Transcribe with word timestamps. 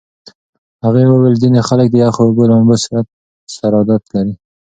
هغې 0.83 1.03
وویل 1.07 1.35
ځینې 1.43 1.61
خلک 1.67 1.87
د 1.91 1.95
یخو 2.05 2.21
اوبو 2.25 2.43
لامبو 2.49 2.75
سره 3.57 3.75
عادت 3.79 4.03
لري. 4.15 4.33